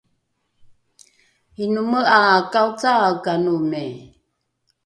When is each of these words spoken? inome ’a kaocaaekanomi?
inome 1.63 2.01
’a 2.17 2.21
kaocaaekanomi? 2.51 3.85